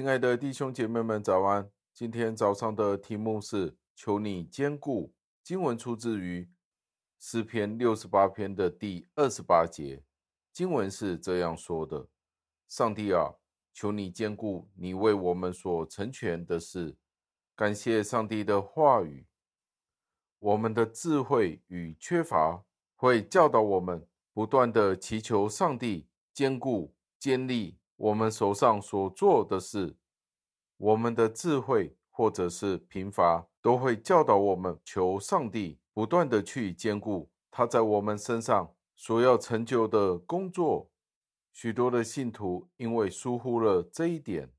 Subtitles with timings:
[0.00, 1.70] 亲爱的弟兄姐妹们，早安！
[1.92, 5.12] 今天早上的题目是“求你坚固”。
[5.44, 6.48] 经文出自于
[7.18, 10.02] 诗篇六十八篇的第二十八节。
[10.54, 12.08] 经文是这样说的
[12.66, 13.34] ：“上帝啊，
[13.74, 16.96] 求你坚固你为我们所成全的事。”
[17.54, 19.26] 感谢上帝的话语。
[20.38, 22.64] 我们的智慧与缺乏
[22.96, 29.98] 会教导我们不断地祈求上帝坚固、坚立我们手上所做的事。
[30.80, 40.90] 我们的智慧或者是贫乏都会教导我们求上帝不断地去坚固他在我们身上所要成就的工作。
[41.52, 44.50] 许多的信徒因为疏忽了这一点，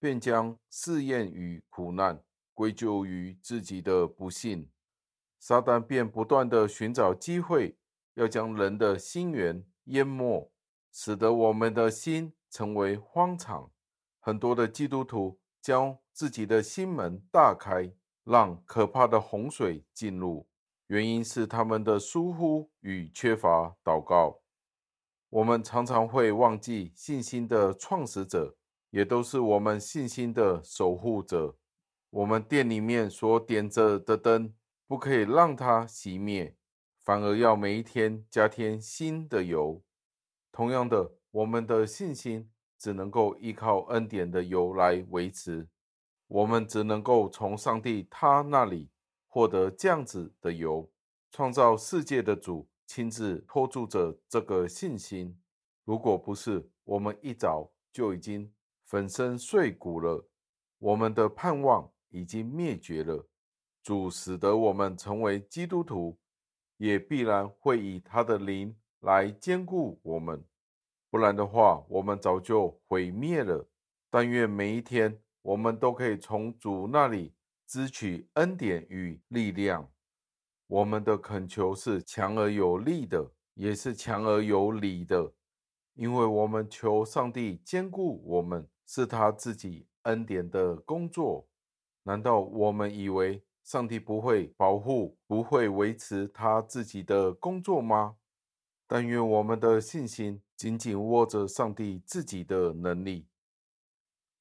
[0.00, 2.22] 便将试验与苦难
[2.54, 4.70] 归咎于自己的不信。
[5.38, 7.76] 撒旦便不断地寻找机会，
[8.14, 10.50] 要将人的心源淹没，
[10.90, 13.70] 使得我们的心成为荒场。
[14.18, 17.92] 很多的基督徒将自己的心门大开，
[18.24, 20.48] 让可怕的洪水进入，
[20.86, 24.40] 原因是他们的疏忽与缺乏祷告。
[25.28, 28.56] 我们常常会忘记信心的创始者，
[28.88, 31.58] 也都是我们信心的守护者。
[32.08, 34.54] 我们店里面所点着的灯。
[34.86, 36.56] 不可以让它熄灭，
[37.04, 39.82] 反而要每一天加添新的油。
[40.50, 45.68] 同样的，我们的信心只能够依靠恩典的油来维持。
[46.28, 48.90] 我们只能够从上帝他那里
[49.26, 50.90] 获得这样子的油。
[51.30, 55.38] 创造世界的主亲自托住着这个信心。
[55.84, 58.50] 如果不是，我们一早就已经
[58.84, 60.26] 粉身碎骨了。
[60.78, 63.26] 我们的盼望已经灭绝了。
[63.82, 66.18] 主使得我们成为基督徒，
[66.76, 70.44] 也必然会以他的灵来坚固我们，
[71.10, 73.66] 不然的话，我们早就毁灭了。
[74.10, 77.34] 但愿每一天，我们都可以从主那里
[77.66, 79.90] 支取恩典与力量。
[80.66, 85.32] 我们的恳求是强而有力的，也是强而有理的，
[85.94, 91.48] 因为我们求上帝坚固我们，是他自己恩典的工作。
[92.02, 98.17] 难道我们以为，上帝不会保护，不会维持他自己的工作吗？
[98.88, 103.28] 但愿我们的信心紧紧握着上帝自己的能力。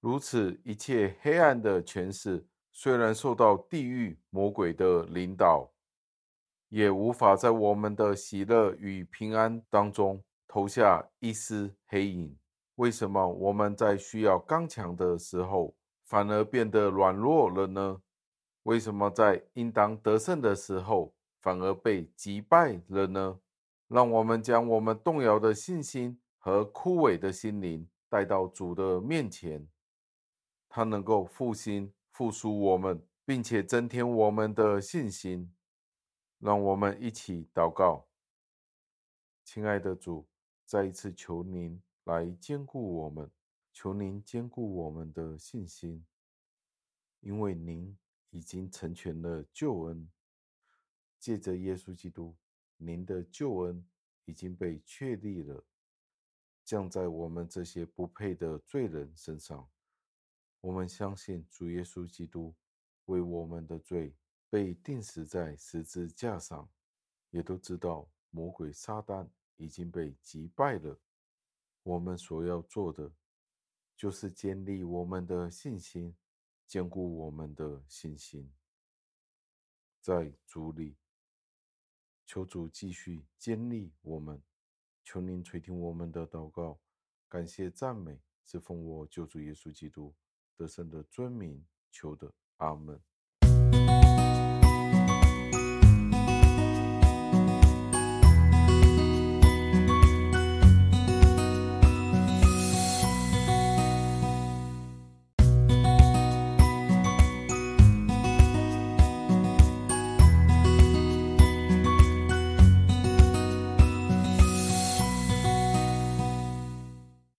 [0.00, 5.72] 如此，一切黑暗的权势虽然受到地狱魔鬼的领导，
[6.68, 12.38] 也无法在我们的喜乐与平安当中投下一丝黑影。
[12.76, 15.74] 为什么我们在需要刚强的时候，
[16.04, 18.00] 反而变得软弱了呢？
[18.62, 23.40] 为什么在应当得胜的时候，反而被击败了呢？
[23.88, 29.66] 让我们将我们动摇的信心和枯萎的心灵带到主的面前，
[30.68, 35.52] 他能够复兴、复苏我们，并且增添我们的信心。
[36.38, 38.06] 让我们一起祷告，
[39.44, 40.28] 亲爱的主，
[40.64, 43.28] 再一次求您来坚固我们，
[43.72, 46.04] 求您坚固我们的信心，
[47.20, 47.96] 因为您。
[48.30, 50.06] 已经成全了救恩，
[51.18, 52.36] 借着耶稣基督，
[52.78, 53.86] 您的救恩
[54.24, 55.62] 已经被确立了，
[56.64, 59.68] 降在我们这些不配的罪人身上。
[60.62, 62.54] 我们相信主耶稣基督
[63.04, 64.16] 为我们的罪
[64.48, 66.66] 被钉死在十字架上，
[67.28, 70.98] 也都知道魔鬼撒旦已经被击败了。
[71.82, 73.12] 我们所要做的，
[73.94, 76.16] 就是建立我们的信心。
[76.66, 78.52] 坚固我们的信心，
[80.02, 80.98] 在主里，
[82.28, 84.42] 求主继续坚立我们，
[85.02, 86.78] 求您垂听我们的祷告，
[87.26, 90.14] 感谢赞美，是奉我救主耶稣基督
[90.54, 93.00] 得胜的尊名求的，阿门。